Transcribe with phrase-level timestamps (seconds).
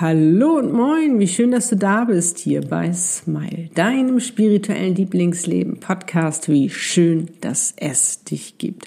[0.00, 5.78] Hallo und moin, wie schön, dass du da bist hier bei Smile, deinem spirituellen Lieblingsleben
[5.78, 6.48] Podcast.
[6.48, 8.86] Wie schön, dass es dich gibt.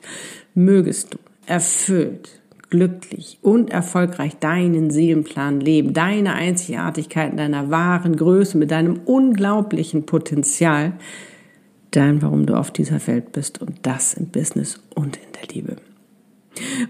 [0.55, 8.57] Mögest du erfüllt, glücklich und erfolgreich deinen Seelenplan leben, deine Einzigartigkeit in deiner wahren Größe,
[8.57, 10.93] mit deinem unglaublichen Potenzial,
[11.91, 15.75] dein, warum du auf dieser Welt bist und das im Business und in der Liebe.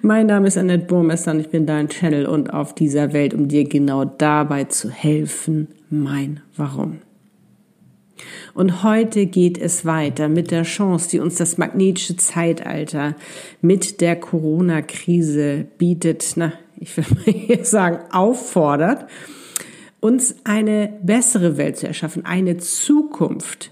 [0.01, 3.47] Mein Name ist Annette Burmester und ich bin dein Channel und auf dieser Welt, um
[3.47, 6.99] dir genau dabei zu helfen, mein Warum.
[8.53, 13.15] Und heute geht es weiter mit der Chance, die uns das magnetische Zeitalter
[13.61, 19.07] mit der Corona-Krise bietet, na, ich will mal hier sagen, auffordert,
[19.99, 23.71] uns eine bessere Welt zu erschaffen, eine Zukunft,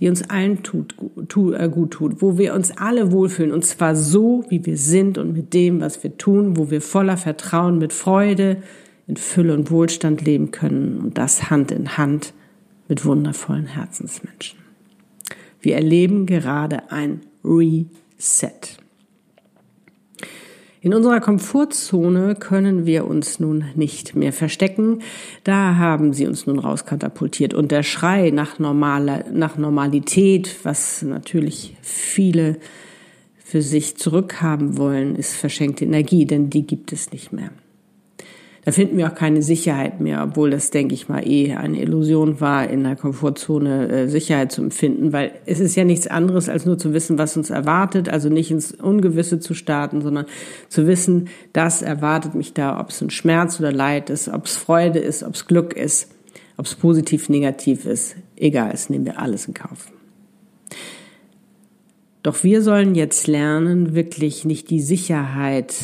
[0.00, 0.94] die uns allen tut,
[1.28, 5.18] tu, äh, gut tut, wo wir uns alle wohlfühlen und zwar so, wie wir sind
[5.18, 8.58] und mit dem, was wir tun, wo wir voller Vertrauen, mit Freude,
[9.06, 12.32] in Fülle und Wohlstand leben können und das Hand in Hand
[12.88, 14.58] mit wundervollen Herzensmenschen.
[15.60, 18.83] Wir erleben gerade ein Reset.
[20.84, 24.98] In unserer Komfortzone können wir uns nun nicht mehr verstecken.
[25.42, 27.54] Da haben sie uns nun rauskatapultiert.
[27.54, 32.58] Und der Schrei nach, normaler, nach Normalität, was natürlich viele
[33.38, 37.48] für sich zurückhaben wollen, ist verschenkte Energie, denn die gibt es nicht mehr.
[38.64, 42.40] Da finden wir auch keine Sicherheit mehr, obwohl das, denke ich mal, eh eine Illusion
[42.40, 46.64] war, in der Komfortzone äh, Sicherheit zu empfinden, weil es ist ja nichts anderes, als
[46.64, 50.24] nur zu wissen, was uns erwartet, also nicht ins Ungewisse zu starten, sondern
[50.70, 54.56] zu wissen, das erwartet mich da, ob es ein Schmerz oder Leid ist, ob es
[54.56, 56.10] Freude ist, ob es Glück ist,
[56.56, 59.88] ob es positiv, negativ ist, egal, es nehmen wir alles in Kauf.
[62.22, 65.74] Doch wir sollen jetzt lernen, wirklich nicht die Sicherheit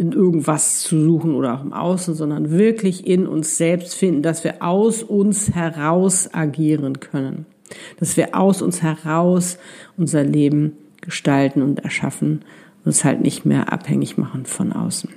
[0.00, 4.44] in irgendwas zu suchen oder auch im Außen, sondern wirklich in uns selbst finden, dass
[4.44, 7.44] wir aus uns heraus agieren können,
[7.98, 9.58] dass wir aus uns heraus
[9.98, 10.72] unser Leben
[11.02, 12.40] gestalten und erschaffen
[12.80, 15.10] und uns halt nicht mehr abhängig machen von außen.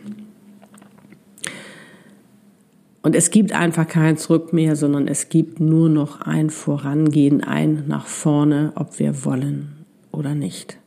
[3.01, 7.83] Und es gibt einfach kein Zurück mehr, sondern es gibt nur noch ein Vorangehen, ein
[7.87, 10.77] nach vorne, ob wir wollen oder nicht.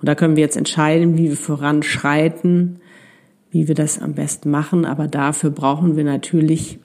[0.00, 2.80] Und da können wir jetzt entscheiden, wie wir voranschreiten,
[3.54, 4.84] wie wir das am besten machen.
[4.84, 6.80] Aber dafür brauchen wir natürlich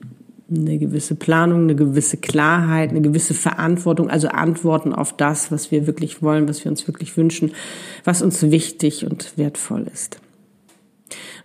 [0.48, 5.88] eine gewisse Planung, eine gewisse Klarheit, eine gewisse Verantwortung, also Antworten auf das, was wir
[5.88, 7.52] wirklich wollen, was wir uns wirklich wünschen,
[8.04, 10.20] was uns wichtig und wertvoll ist.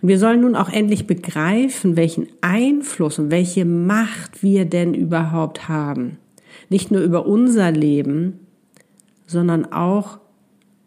[0.00, 5.68] Und wir sollen nun auch endlich begreifen, welchen Einfluss und welche Macht wir denn überhaupt
[5.68, 6.18] haben.
[6.68, 8.38] Nicht nur über unser Leben,
[9.26, 10.18] sondern auch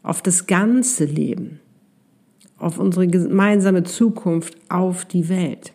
[0.01, 1.59] auf das ganze Leben
[2.59, 5.73] auf unsere gemeinsame Zukunft, auf die Welt.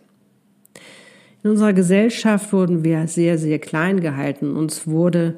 [1.45, 4.57] In unserer Gesellschaft wurden wir sehr, sehr klein gehalten.
[4.57, 5.37] Uns wurde,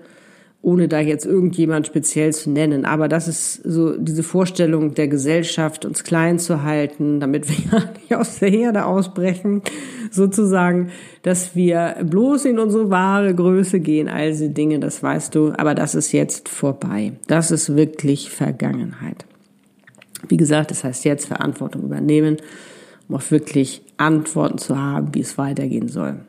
[0.62, 5.84] ohne da jetzt irgendjemand speziell zu nennen, aber das ist so diese Vorstellung der Gesellschaft,
[5.84, 9.62] uns klein zu halten, damit wir ja nicht aus der Herde ausbrechen,
[10.12, 10.90] sozusagen,
[11.22, 15.74] dass wir bloß in unsere wahre Größe gehen, all diese Dinge, das weißt du, aber
[15.74, 17.14] das ist jetzt vorbei.
[17.26, 19.24] Das ist wirklich Vergangenheit.
[20.28, 22.36] Wie gesagt, das heißt jetzt Verantwortung übernehmen,
[23.08, 26.20] um auch wirklich Antworten zu haben, wie es weitergehen soll.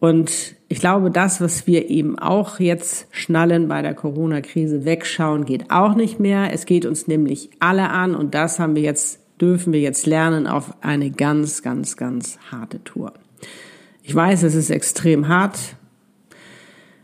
[0.00, 5.70] Und ich glaube, das, was wir eben auch jetzt schnallen bei der Corona-Krise, wegschauen, geht
[5.70, 6.52] auch nicht mehr.
[6.52, 10.46] Es geht uns nämlich alle an und das haben wir jetzt, dürfen wir jetzt lernen
[10.46, 13.12] auf eine ganz, ganz, ganz harte Tour.
[14.04, 15.58] Ich weiß, es ist extrem hart.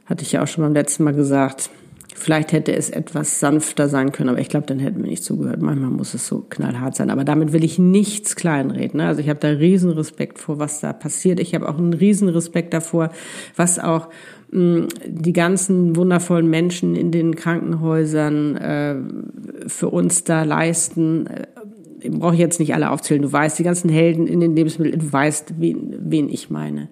[0.06, 1.70] Hatte ich ja auch schon beim letzten Mal gesagt.
[2.16, 5.60] Vielleicht hätte es etwas sanfter sein können, aber ich glaube, dann hätten wir nicht zugehört.
[5.60, 7.10] Manchmal muss es so knallhart sein.
[7.10, 8.98] Aber damit will ich nichts kleinreden.
[8.98, 9.08] Ne?
[9.08, 11.40] Also ich habe da riesen Respekt vor, was da passiert.
[11.40, 13.10] Ich habe auch einen riesen Respekt davor,
[13.56, 14.10] was auch
[14.52, 18.96] mh, mm, die ganzen wundervollen Menschen in den Krankenhäusern äh,
[19.66, 21.26] für uns da leisten.
[21.26, 21.46] Äh,
[22.10, 23.22] brauche ich jetzt nicht alle aufzählen.
[23.22, 26.90] Du weißt, die ganzen Helden in den Lebensmitteln, du weißt, wen, wen ich meine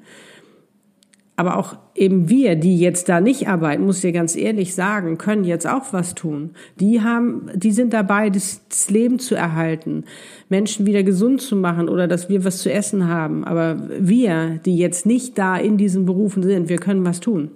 [1.34, 5.44] aber auch eben wir, die jetzt da nicht arbeiten, muss ich ganz ehrlich sagen, können
[5.44, 6.50] jetzt auch was tun.
[6.79, 10.05] Die haben, die sind dabei, das, das, Leben zu erhalten,
[10.50, 13.44] Menschen wieder gesund zu machen oder dass wir was zu essen haben.
[13.44, 17.50] Aber wir, die jetzt nicht da in diesen Berufen sind, wir können was tun.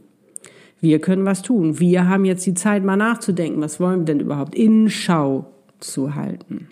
[0.80, 1.78] Wir können was tun.
[1.78, 5.46] Wir haben jetzt die Zeit, mal nachzudenken, was wollen wir denn überhaupt in Schau
[5.80, 6.68] zu halten.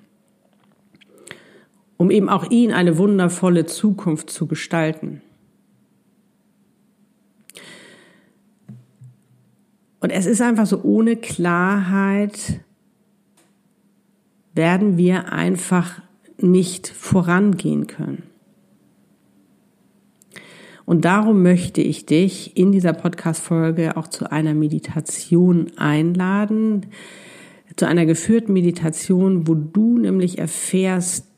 [1.99, 5.21] Um eben auch ihnen eine wundervolle Zukunft zu gestalten.
[10.05, 12.61] Und es ist einfach so, ohne Klarheit
[14.53, 16.03] werden wir einfach
[16.39, 18.25] nicht vorangehen können.
[20.85, 26.85] Und darum möchte ich dich in dieser Podcast-Folge auch zu einer Meditation einladen,
[27.75, 31.29] zu einer geführten Meditation, wo du nämlich erfährst,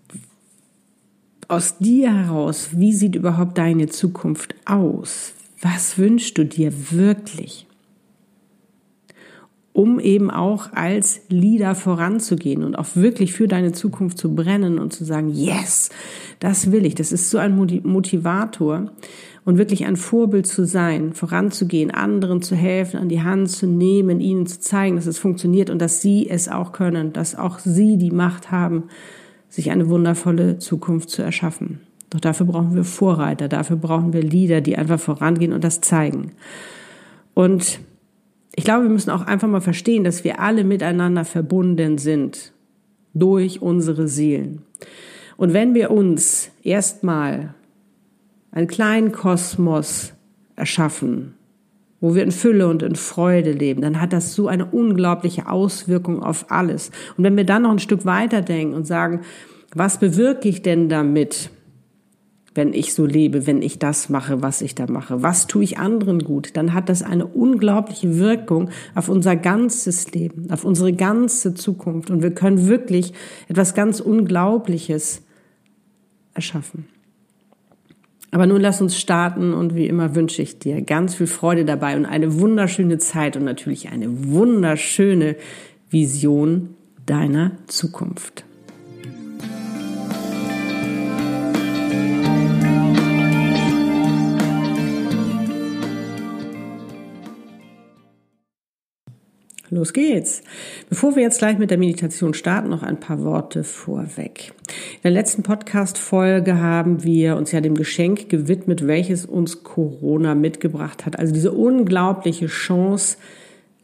[1.46, 5.34] aus dir heraus, wie sieht überhaupt deine Zukunft aus?
[5.62, 7.66] Was wünschst du dir wirklich?
[9.76, 14.94] Um eben auch als Leader voranzugehen und auch wirklich für deine Zukunft zu brennen und
[14.94, 15.90] zu sagen, yes,
[16.40, 16.94] das will ich.
[16.94, 18.90] Das ist so ein Motivator
[19.44, 24.18] und wirklich ein Vorbild zu sein, voranzugehen, anderen zu helfen, an die Hand zu nehmen,
[24.20, 27.98] ihnen zu zeigen, dass es funktioniert und dass sie es auch können, dass auch sie
[27.98, 28.84] die Macht haben,
[29.50, 31.80] sich eine wundervolle Zukunft zu erschaffen.
[32.08, 36.32] Doch dafür brauchen wir Vorreiter, dafür brauchen wir Leader, die einfach vorangehen und das zeigen.
[37.34, 37.80] Und
[38.56, 42.52] ich glaube, wir müssen auch einfach mal verstehen, dass wir alle miteinander verbunden sind
[43.14, 44.62] durch unsere Seelen.
[45.36, 47.54] Und wenn wir uns erstmal
[48.50, 50.14] einen kleinen Kosmos
[50.56, 51.34] erschaffen,
[52.00, 56.22] wo wir in Fülle und in Freude leben, dann hat das so eine unglaubliche Auswirkung
[56.22, 56.90] auf alles.
[57.18, 59.20] Und wenn wir dann noch ein Stück weiter denken und sagen,
[59.74, 61.50] was bewirke ich denn damit,
[62.56, 65.22] wenn ich so lebe, wenn ich das mache, was ich da mache?
[65.22, 66.56] Was tue ich anderen gut?
[66.56, 72.10] Dann hat das eine unglaubliche Wirkung auf unser ganzes Leben, auf unsere ganze Zukunft.
[72.10, 73.12] Und wir können wirklich
[73.48, 75.22] etwas ganz Unglaubliches
[76.34, 76.86] erschaffen.
[78.30, 81.96] Aber nun lass uns starten und wie immer wünsche ich dir ganz viel Freude dabei
[81.96, 85.36] und eine wunderschöne Zeit und natürlich eine wunderschöne
[85.90, 86.74] Vision
[87.06, 88.44] deiner Zukunft.
[99.76, 100.42] Los geht's.
[100.88, 104.54] Bevor wir jetzt gleich mit der Meditation starten, noch ein paar Worte vorweg.
[104.94, 111.04] In der letzten Podcast-Folge haben wir uns ja dem Geschenk gewidmet, welches uns Corona mitgebracht
[111.04, 111.18] hat.
[111.18, 113.18] Also diese unglaubliche Chance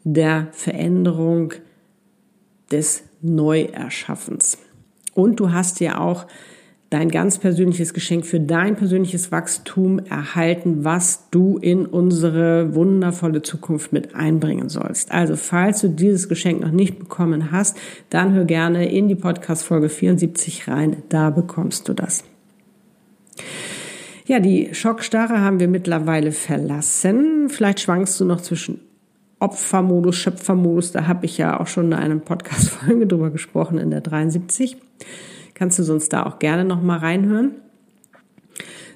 [0.03, 1.53] der Veränderung
[2.71, 4.57] des Neuerschaffens.
[5.13, 6.25] Und du hast ja auch
[6.93, 13.91] dein ganz persönliches Geschenk für dein persönliches Wachstum erhalten, was du in unsere wundervolle Zukunft
[13.91, 15.11] mit einbringen sollst.
[15.11, 17.77] Also, falls du dieses Geschenk noch nicht bekommen hast,
[18.11, 22.23] dann hör gerne in die Podcast Folge 74 rein, da bekommst du das.
[24.27, 27.49] Ja, die Schockstarre haben wir mittlerweile verlassen.
[27.49, 28.79] Vielleicht schwankst du noch zwischen
[29.39, 33.89] Opfermodus, Schöpfermodus, da habe ich ja auch schon in einem Podcast Folge drüber gesprochen in
[33.89, 34.77] der 73
[35.63, 37.51] kannst du sonst da auch gerne noch mal reinhören.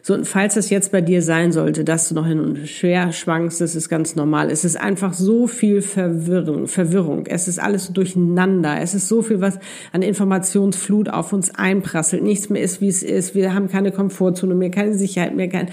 [0.01, 3.13] So, und falls es jetzt bei dir sein sollte, dass du noch hin und schwer
[3.13, 4.51] schwankst, das ist ganz normal.
[4.51, 7.25] Es ist einfach so viel Verwirrung, Verwirrung.
[7.25, 8.81] Es ist alles durcheinander.
[8.81, 9.59] Es ist so viel, was
[9.93, 12.21] an Informationsflut auf uns einprasselt.
[12.21, 13.33] Nichts mehr ist, wie es ist.
[13.33, 15.69] Wir haben keine Komfortzone mehr, keine Sicherheit mehr, kein,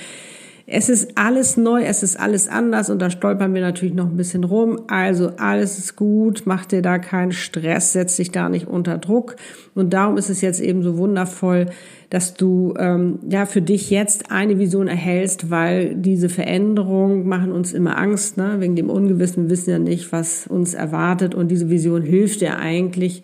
[0.67, 4.17] es ist alles neu, es ist alles anders und da stolpern wir natürlich noch ein
[4.17, 4.81] bisschen rum.
[4.87, 9.37] Also alles ist gut, mach dir da keinen Stress, setz dich da nicht unter Druck.
[9.75, 11.67] Und darum ist es jetzt eben so wundervoll,
[12.09, 17.75] dass du ähm, ja für dich jetzt eine Vision erhältst, weil diese Veränderungen machen uns
[17.75, 18.57] immer Angst, ne?
[18.61, 19.45] wegen dem Ungewissen.
[19.45, 23.23] Wir wissen ja nicht, was uns erwartet und diese Vision hilft dir eigentlich,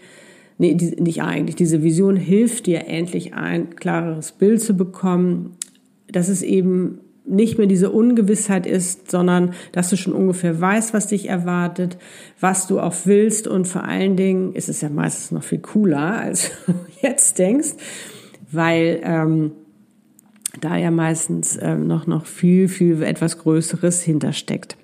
[0.58, 5.52] nee, die, nicht eigentlich, diese Vision hilft dir endlich ein klareres Bild zu bekommen,
[6.12, 6.98] dass es eben
[7.30, 11.96] nicht mehr diese Ungewissheit ist, sondern dass du schon ungefähr weißt, was dich erwartet,
[12.38, 16.20] was du auch willst und vor allen Dingen ist es ja meistens noch viel cooler,
[16.20, 17.70] als du jetzt denkst,
[18.50, 19.52] weil ähm,
[20.60, 24.76] da ja meistens ähm, noch noch viel viel etwas Größeres hintersteckt.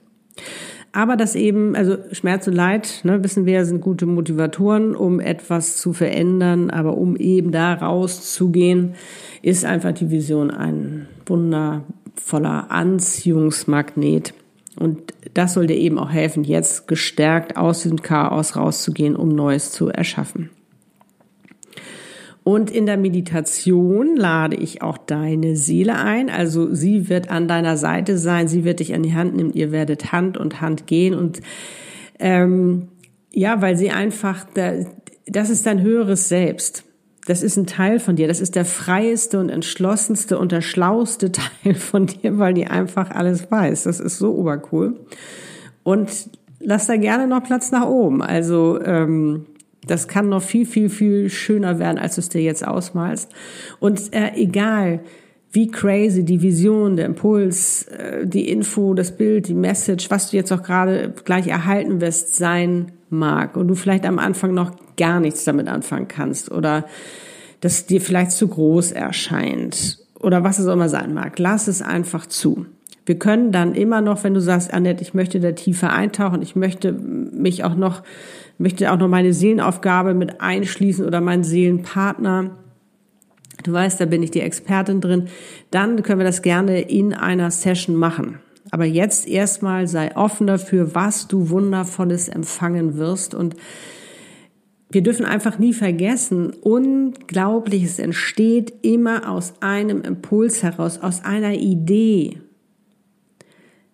[0.97, 5.77] Aber das eben, also Schmerz und Leid, ne, wissen wir, sind gute Motivatoren, um etwas
[5.77, 8.95] zu verändern, aber um eben da rauszugehen,
[9.43, 11.83] ist einfach die Vision ein Wunder,
[12.15, 14.33] voller Anziehungsmagnet.
[14.81, 19.73] Und das soll dir eben auch helfen, jetzt gestärkt aus diesem Chaos rauszugehen, um Neues
[19.73, 20.49] zu erschaffen.
[22.47, 26.31] Und in der Meditation lade ich auch deine Seele ein.
[26.31, 29.73] Also sie wird an deiner Seite sein, sie wird dich an die Hand nehmen, ihr
[29.73, 31.13] werdet Hand und Hand gehen.
[31.13, 31.41] Und
[32.21, 32.87] ähm,
[33.33, 34.47] ja, weil sie einfach,
[35.27, 36.85] das ist dein höheres Selbst.
[37.27, 38.29] Das ist ein Teil von dir.
[38.29, 41.33] Das ist der freieste und entschlossenste und der schlauste
[41.65, 43.83] Teil von dir, weil die einfach alles weiß.
[43.83, 45.01] Das ist so obercool.
[45.83, 48.23] Und lass da gerne noch Platz nach oben.
[48.23, 49.47] Also ähm,
[49.87, 53.31] das kann noch viel, viel, viel schöner werden, als du es dir jetzt ausmalst.
[53.79, 55.01] Und äh, egal,
[55.53, 60.37] wie crazy die Vision, der Impuls, äh, die Info, das Bild, die Message, was du
[60.37, 65.21] jetzt auch gerade gleich erhalten wirst, sein mag und du vielleicht am Anfang noch gar
[65.21, 66.85] nichts damit anfangen kannst oder
[67.61, 71.39] das dir vielleicht zu groß erscheint oder was es auch immer sein mag.
[71.39, 72.67] Lass es einfach zu.
[73.07, 76.57] Wir können dann immer noch, wenn du sagst, Annette, ich möchte da tiefer eintauchen, ich
[76.57, 78.03] möchte mich auch noch,
[78.59, 82.57] möchte auch noch meine Seelenaufgabe mit einschließen oder meinen Seelenpartner.
[83.63, 85.29] Du weißt, da bin ich die Expertin drin.
[85.71, 88.39] Dann können wir das gerne in einer Session machen.
[88.71, 93.57] Aber jetzt erstmal sei offen dafür, was du Wundervolles empfangen wirst und
[94.89, 102.41] wir dürfen einfach nie vergessen, Unglaubliches entsteht immer aus einem Impuls heraus, aus einer Idee.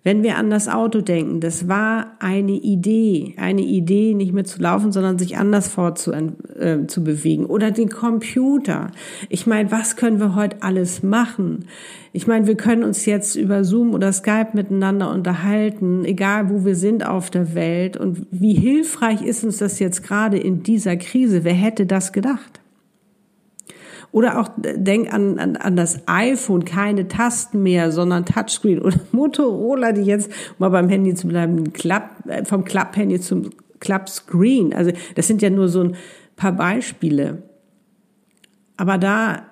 [0.05, 4.61] Wenn wir an das Auto denken, das war eine Idee, eine Idee, nicht mehr zu
[4.61, 7.45] laufen, sondern sich anders fortzubewegen.
[7.47, 8.91] Äh, Oder den Computer.
[9.29, 11.67] Ich meine, was können wir heute alles machen?
[12.13, 16.75] Ich meine, wir können uns jetzt über Zoom oder Skype miteinander unterhalten, egal wo wir
[16.75, 17.97] sind auf der Welt.
[17.97, 21.45] Und wie hilfreich ist uns das jetzt gerade in dieser Krise?
[21.45, 22.62] Wer hätte das gedacht?
[24.13, 28.81] Oder auch denk an, an, an das iPhone, keine Tasten mehr, sondern Touchscreen.
[28.81, 33.51] Oder Motorola, die jetzt, um mal beim Handy zu bleiben, Klapp, äh, vom Klapp-Handy zum
[33.81, 34.75] Klappscreen.
[34.75, 35.97] Also das sind ja nur so ein
[36.37, 37.43] paar Beispiele.
[38.77, 39.45] Aber da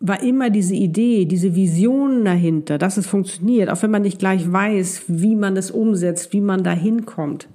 [0.00, 4.52] war immer diese Idee, diese Vision dahinter, dass es funktioniert, auch wenn man nicht gleich
[4.52, 7.48] weiß, wie man es umsetzt, wie man da hinkommt.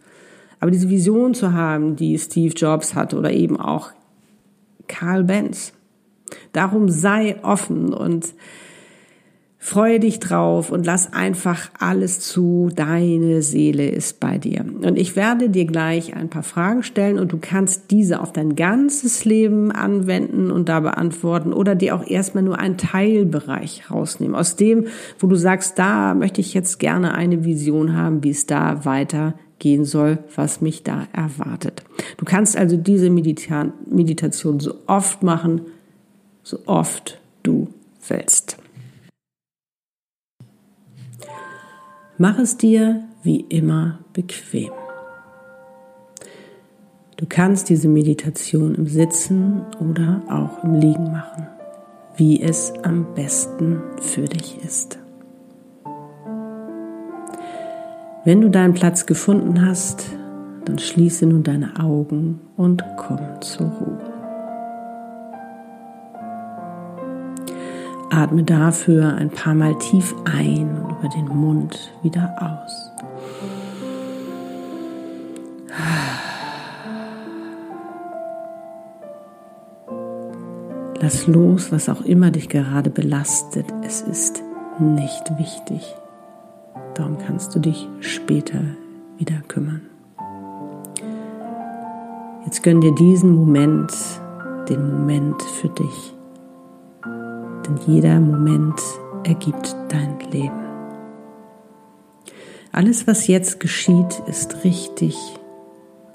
[0.60, 3.92] Aber diese Vision zu haben, die Steve Jobs hatte oder eben auch
[4.88, 5.74] Karl Benz.
[6.54, 8.34] Darum sei offen und
[9.62, 12.70] freue dich drauf und lass einfach alles zu.
[12.74, 14.62] Deine Seele ist bei dir.
[14.62, 18.56] Und ich werde dir gleich ein paar Fragen stellen und du kannst diese auf dein
[18.56, 24.36] ganzes Leben anwenden und da beantworten oder dir auch erstmal nur einen Teilbereich rausnehmen.
[24.36, 24.88] Aus dem,
[25.20, 29.34] wo du sagst, da möchte ich jetzt gerne eine Vision haben, wie es da weiter
[29.60, 31.84] gehen soll, was mich da erwartet.
[32.16, 35.62] Du kannst also diese Meditation so oft machen,
[36.50, 37.68] so oft du
[38.08, 38.58] willst.
[42.18, 44.72] Mach es dir wie immer bequem.
[47.18, 51.48] Du kannst diese Meditation im Sitzen oder auch im Liegen machen,
[52.18, 54.98] wie es am besten für dich ist.
[58.26, 60.06] Wenn du deinen Platz gefunden hast,
[60.66, 64.09] dann schließe nun deine Augen und komm zur Ruhe.
[68.12, 72.92] Atme dafür ein paar Mal tief ein und über den Mund wieder aus.
[81.02, 83.66] Lass los, was auch immer dich gerade belastet.
[83.84, 84.44] Es ist
[84.80, 85.96] nicht wichtig.
[86.96, 88.60] Darum kannst du dich später
[89.18, 89.82] wieder kümmern.
[92.46, 93.94] Jetzt gönn dir diesen Moment,
[94.68, 96.14] den Moment für dich
[97.68, 98.82] denn jeder Moment
[99.24, 100.70] ergibt dein Leben.
[102.72, 105.18] Alles, was jetzt geschieht, ist richtig,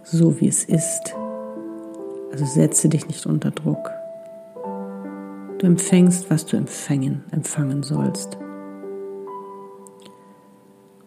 [0.04, 1.14] so wie es ist.
[2.32, 3.90] Also setze dich nicht unter Druck.
[5.58, 8.38] Du empfängst, was du empfangen, empfangen sollst.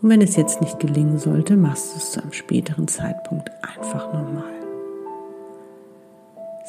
[0.01, 4.13] Und wenn es jetzt nicht gelingen sollte, machst du es zu einem späteren Zeitpunkt einfach
[4.13, 4.53] nochmal.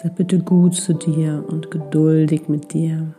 [0.03, 3.15] Sei bitte gut zu dir und geduldig mit dir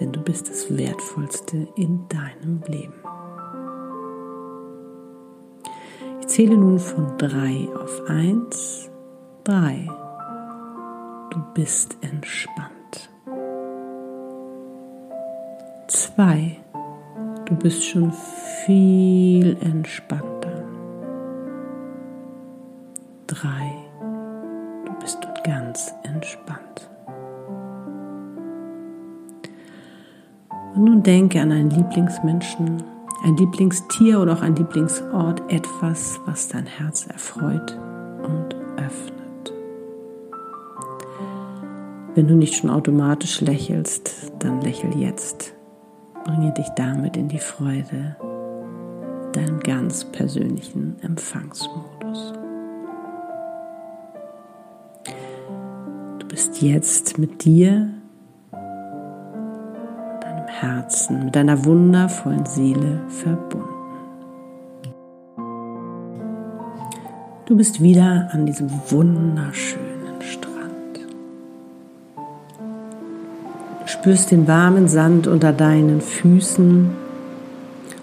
[0.00, 2.94] denn du bist das Wertvollste in deinem Leben.
[6.20, 8.90] Ich zähle nun von drei auf eins.
[9.44, 9.88] Drei.
[11.30, 13.10] Du bist entspannt.
[15.88, 16.56] Zwei.
[17.44, 18.10] Du bist schon
[18.64, 20.64] viel entspannter.
[23.26, 23.72] Drei.
[24.86, 26.88] Du bist ganz entspannt.
[30.74, 32.82] Und nun denke an einen Lieblingsmenschen,
[33.22, 37.78] ein Lieblingstier oder auch ein Lieblingsort, etwas, was dein Herz erfreut
[38.22, 39.52] und öffnet.
[42.16, 45.54] Wenn du nicht schon automatisch lächelst, dann lächel jetzt.
[46.24, 48.16] Bringe dich damit in die Freude,
[49.32, 52.32] deinem ganz persönlichen Empfangsmodus.
[56.18, 57.90] Du bist jetzt mit dir
[60.84, 63.68] Herzen, mit deiner wundervollen Seele verbunden.
[67.46, 71.00] Du bist wieder an diesem wunderschönen Strand.
[73.80, 76.90] Du spürst den warmen Sand unter deinen Füßen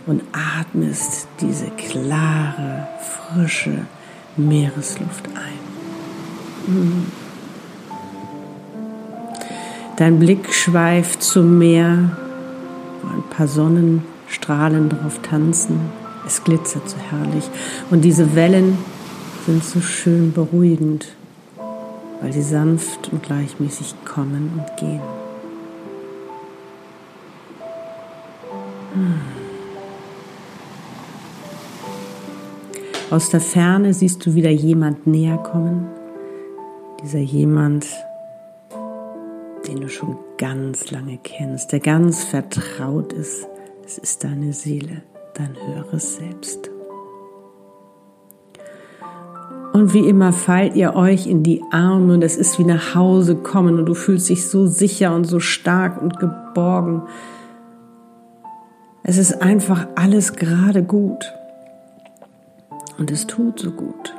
[0.07, 3.85] und atmest diese klare, frische
[4.37, 7.11] Meeresluft ein.
[9.97, 12.17] Dein Blick schweift zum Meer
[13.41, 15.79] paar Sonnenstrahlen Strahlen drauf tanzen.
[16.27, 17.49] Es glitzert so herrlich.
[17.89, 18.77] Und diese Wellen
[19.47, 21.07] sind so schön beruhigend,
[22.21, 25.01] weil sie sanft und gleichmäßig kommen und gehen.
[33.09, 35.87] Aus der Ferne siehst du wieder jemand näher kommen.
[37.03, 37.87] Dieser jemand,
[39.67, 43.47] den du schon ganz lange kennst, der ganz vertraut ist.
[43.85, 45.03] Es ist deine Seele,
[45.35, 46.71] dein höheres Selbst.
[49.71, 53.35] Und wie immer fallt ihr euch in die Arme und es ist wie nach Hause
[53.35, 57.03] kommen und du fühlst dich so sicher und so stark und geborgen.
[59.03, 61.33] Es ist einfach alles gerade gut.
[62.97, 64.15] Und es tut so gut.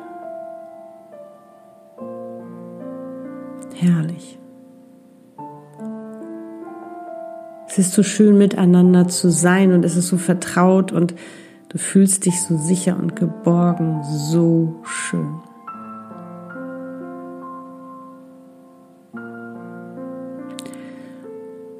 [3.74, 4.38] Herrlich.
[7.72, 11.14] Es ist so schön miteinander zu sein und es ist so vertraut und
[11.70, 15.40] du fühlst dich so sicher und geborgen, so schön.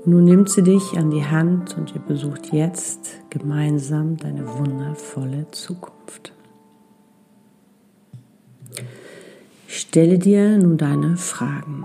[0.05, 6.33] nun nimmt sie dich an die Hand und ihr besucht jetzt gemeinsam deine wundervolle Zukunft.
[9.67, 11.85] Stelle dir nun deine Fragen.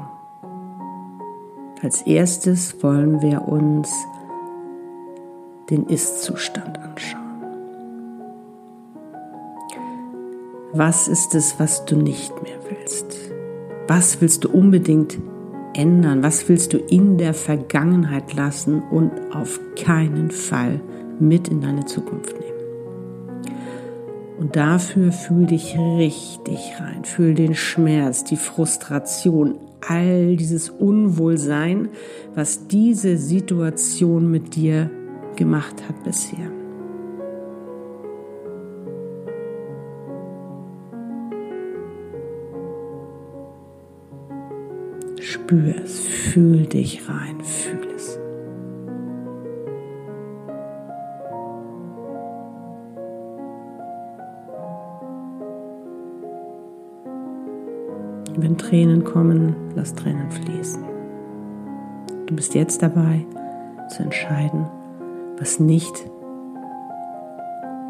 [1.83, 3.91] Als erstes wollen wir uns
[5.69, 7.21] den Ist-Zustand anschauen.
[10.73, 13.31] Was ist es, was du nicht mehr willst?
[13.87, 15.19] Was willst du unbedingt
[15.73, 16.23] ändern?
[16.23, 20.81] Was willst du in der Vergangenheit lassen und auf keinen Fall
[21.19, 22.47] mit in deine Zukunft nehmen?
[24.39, 27.05] Und dafür fühl dich richtig rein.
[27.05, 31.89] Fühl den Schmerz, die Frustration, all dieses Unwohlsein,
[32.35, 34.89] was diese Situation mit dir
[35.35, 36.51] gemacht hat bisher.
[45.19, 48.19] Spür es, fühl dich rein, fühl es.
[58.67, 60.83] Tränen kommen, lass Tränen fließen.
[62.25, 63.25] Du bist jetzt dabei
[63.87, 64.65] zu entscheiden,
[65.39, 66.05] was nicht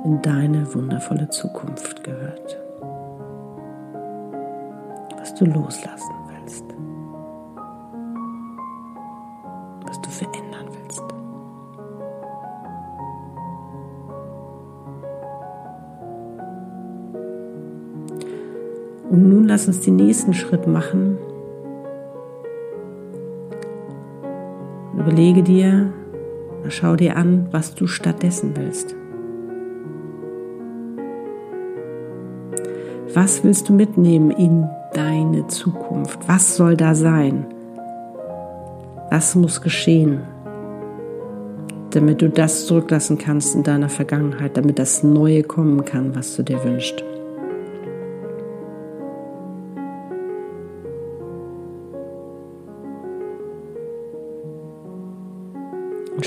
[0.06, 2.60] in deine wundervolle Zukunft gehört.
[5.18, 6.66] Was du loslassen willst.
[19.47, 21.17] Lass uns den nächsten Schritt machen.
[24.97, 25.93] Überlege dir,
[26.69, 28.95] schau dir an, was du stattdessen willst.
[33.13, 36.19] Was willst du mitnehmen in deine Zukunft?
[36.27, 37.45] Was soll da sein?
[39.10, 40.21] Was muss geschehen,
[41.91, 46.43] damit du das zurücklassen kannst in deiner Vergangenheit, damit das Neue kommen kann, was du
[46.43, 47.03] dir wünschst?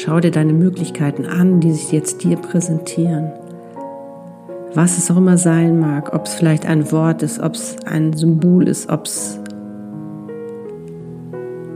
[0.01, 3.33] Schau dir deine Möglichkeiten an, die sich jetzt dir präsentieren.
[4.75, 8.13] Was es auch immer sein mag, ob es vielleicht ein Wort ist, ob es ein
[8.15, 9.39] Symbol ist, ob es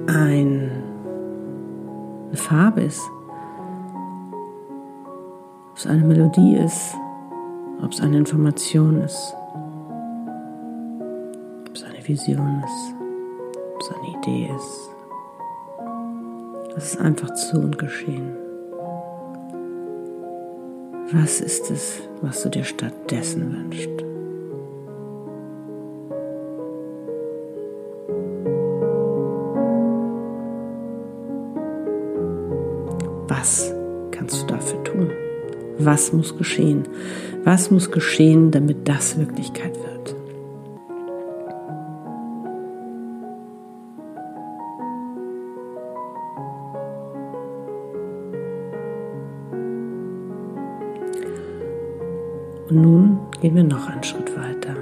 [0.07, 0.71] ein,
[2.29, 3.03] eine Farbe ist,
[5.71, 6.95] ob es eine Melodie ist,
[7.83, 9.35] ob es eine Information ist,
[11.69, 12.95] ob es eine Vision ist,
[13.75, 14.94] ob es eine Idee ist.
[16.75, 18.37] Lass es einfach zu und geschehen.
[21.13, 23.91] Was ist es, was du dir stattdessen wünschst?
[33.29, 33.73] Was
[34.11, 35.11] kannst du dafür tun?
[35.79, 36.89] Was muss geschehen?
[37.45, 39.94] Was muss geschehen, damit das Wirklichkeit wird?
[52.75, 54.75] Und nun gehen wir noch einen Schritt weiter.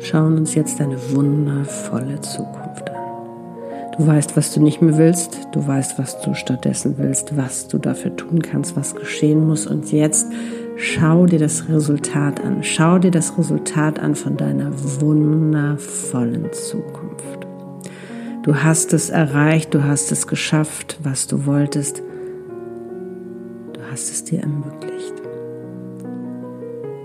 [0.00, 2.96] Schauen uns jetzt deine wundervolle Zukunft an.
[3.98, 7.76] Du weißt, was du nicht mehr willst, du weißt, was du stattdessen willst, was du
[7.76, 9.66] dafür tun kannst, was geschehen muss.
[9.66, 10.26] Und jetzt
[10.76, 12.62] schau dir das Resultat an.
[12.62, 14.70] Schau dir das Resultat an von deiner
[15.02, 17.46] wundervollen Zukunft.
[18.42, 22.02] Du hast es erreicht, du hast es geschafft, was du wolltest.
[23.98, 25.14] Hast es dir ermöglicht.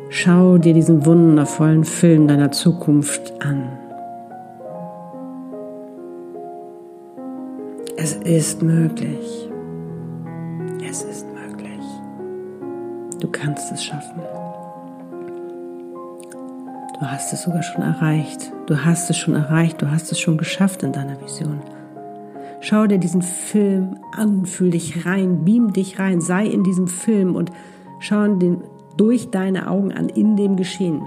[0.10, 3.68] Schau dir diesen wundervollen Film deiner Zukunft an.
[7.98, 9.50] Es ist möglich.
[10.88, 11.84] Es ist möglich.
[13.20, 14.22] Du kannst es schaffen.
[17.00, 18.52] Du hast es sogar schon erreicht.
[18.68, 19.82] Du hast es schon erreicht.
[19.82, 21.60] Du hast es schon geschafft in deiner Vision.
[22.66, 27.36] Schau dir diesen Film an, fühl dich rein, beam dich rein, sei in diesem Film
[27.36, 27.52] und
[28.00, 28.64] schau den
[28.96, 31.02] durch deine Augen an in dem Geschehen.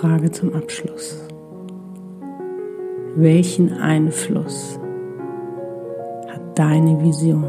[0.00, 1.18] Frage zum Abschluss.
[3.16, 4.78] Welchen Einfluss
[6.28, 7.42] hat deine Vision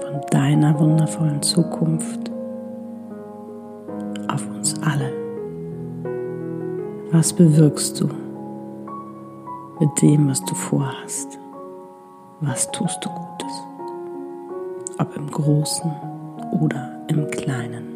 [0.00, 2.30] von deiner wundervollen Zukunft
[4.28, 5.12] auf uns alle?
[7.10, 8.08] Was bewirkst du
[9.78, 11.38] mit dem, was du vorhast?
[12.40, 13.66] Was tust du Gutes?
[14.98, 15.92] Ob im Großen
[16.58, 17.95] oder im Kleinen.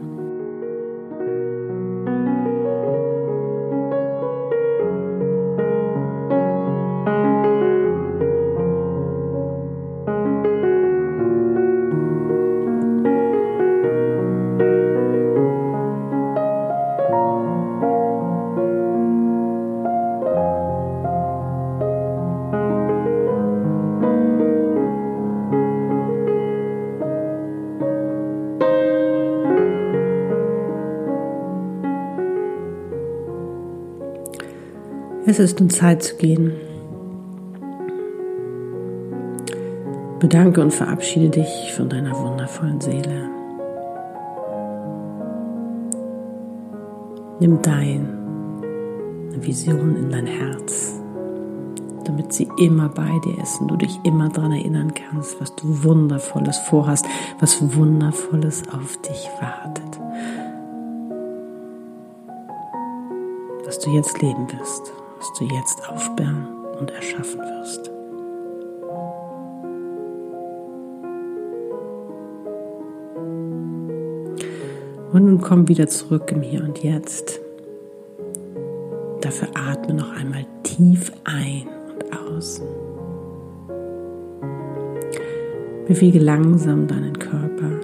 [35.30, 36.50] Es ist nun Zeit zu gehen.
[40.18, 43.30] Bedanke und verabschiede dich von deiner wundervollen Seele.
[47.38, 48.08] Nimm deine
[49.36, 51.00] Vision in dein Herz,
[52.04, 55.84] damit sie immer bei dir ist und du dich immer daran erinnern kannst, was du
[55.84, 57.06] Wundervolles vorhast,
[57.38, 60.00] was Wundervolles auf dich wartet,
[63.64, 64.89] was du jetzt leben wirst
[65.40, 66.46] du jetzt aufbauen
[66.78, 67.90] und erschaffen wirst.
[75.12, 77.40] Und nun komm wieder zurück im Hier und Jetzt.
[79.22, 82.62] Dafür atme noch einmal tief ein und aus.
[85.86, 87.80] Bewege langsam deinen Körper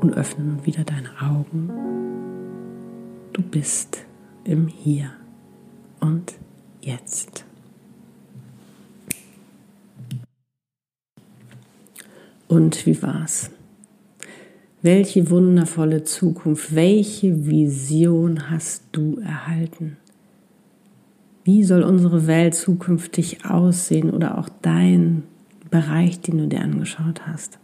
[0.00, 1.70] und öffne nun wieder deine Augen.
[3.32, 4.05] Du bist
[4.46, 5.10] im Hier
[6.00, 6.34] und
[6.80, 7.44] Jetzt.
[12.48, 13.50] Und wie war's?
[14.82, 19.96] Welche wundervolle Zukunft, welche Vision hast du erhalten?
[21.42, 25.24] Wie soll unsere Welt zukünftig aussehen oder auch dein
[25.70, 27.58] Bereich, den du dir angeschaut hast?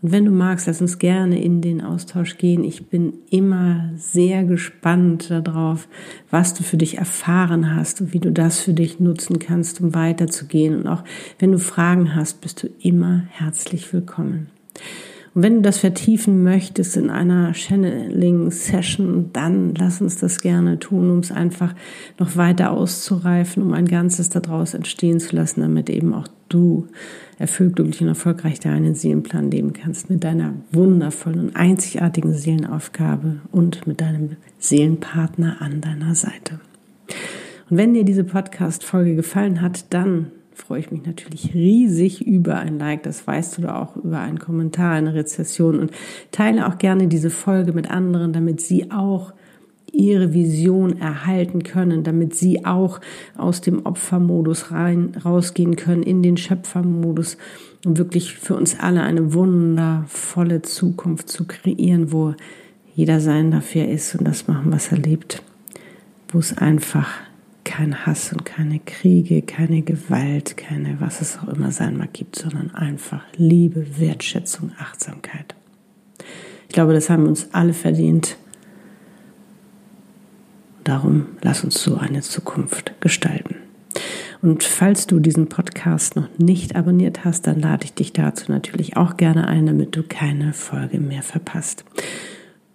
[0.00, 2.62] Und wenn du magst, lass uns gerne in den Austausch gehen.
[2.62, 5.88] Ich bin immer sehr gespannt darauf,
[6.30, 9.94] was du für dich erfahren hast und wie du das für dich nutzen kannst, um
[9.94, 10.76] weiterzugehen.
[10.76, 11.02] Und auch
[11.40, 14.48] wenn du Fragen hast, bist du immer herzlich willkommen.
[15.34, 21.10] Und wenn du das vertiefen möchtest in einer Channeling-Session, dann lass uns das gerne tun,
[21.10, 21.74] um es einfach
[22.18, 26.86] noch weiter auszureifen, um ein Ganzes daraus entstehen zu lassen, damit eben auch du
[27.38, 33.86] erfüllt, glücklich und erfolgreich deinen Seelenplan leben kannst mit deiner wundervollen und einzigartigen Seelenaufgabe und
[33.86, 36.60] mit deinem Seelenpartner an deiner Seite.
[37.70, 42.78] Und wenn dir diese Podcast-Folge gefallen hat, dann freue ich mich natürlich riesig über ein
[42.78, 45.92] Like, das weißt du da auch, über einen Kommentar, eine Rezession und
[46.32, 49.32] teile auch gerne diese Folge mit anderen, damit sie auch
[49.92, 53.00] ihre Vision erhalten können, damit sie auch
[53.36, 57.36] aus dem Opfermodus rein, rausgehen können in den Schöpfermodus,
[57.84, 62.34] um wirklich für uns alle eine wundervolle Zukunft zu kreieren, wo
[62.94, 65.42] jeder sein dafür ist und das machen, was er lebt,
[66.30, 67.08] wo es einfach
[67.64, 72.36] kein Hass und keine Kriege, keine Gewalt, keine was es auch immer sein mag gibt,
[72.36, 75.54] sondern einfach Liebe, Wertschätzung, Achtsamkeit.
[76.66, 78.36] Ich glaube, das haben wir uns alle verdient.
[80.88, 83.56] Darum lass uns so eine Zukunft gestalten.
[84.40, 88.96] Und falls du diesen Podcast noch nicht abonniert hast, dann lade ich dich dazu natürlich
[88.96, 91.84] auch gerne ein, damit du keine Folge mehr verpasst.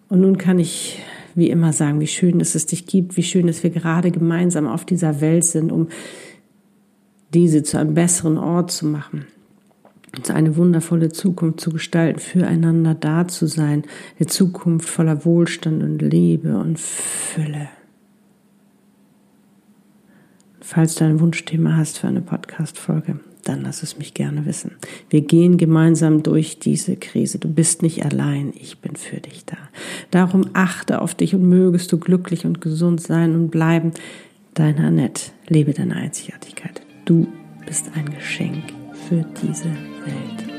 [0.10, 1.00] Und nun kann ich
[1.34, 4.68] wie immer sagen, wie schön dass es dich gibt, wie schön, dass wir gerade gemeinsam
[4.68, 5.88] auf dieser Welt sind, um
[7.34, 9.26] diese zu einem besseren Ort zu machen,
[10.22, 13.86] zu eine wundervolle Zukunft zu gestalten, füreinander da zu sein,
[14.20, 17.70] eine Zukunft voller Wohlstand und Liebe und Fülle.
[20.66, 24.72] Falls du ein Wunschthema hast für eine Podcast-Folge, dann lass es mich gerne wissen.
[25.10, 27.38] Wir gehen gemeinsam durch diese Krise.
[27.38, 29.58] Du bist nicht allein, ich bin für dich da.
[30.10, 33.92] Darum achte auf dich und mögest du glücklich und gesund sein und bleiben.
[34.54, 36.82] Deine Annette, lebe deine Einzigartigkeit.
[37.04, 37.28] Du
[37.68, 38.64] bist ein Geschenk
[39.10, 40.53] für diese Welt.